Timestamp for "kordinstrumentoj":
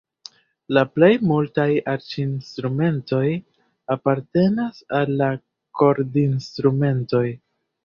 5.83-7.25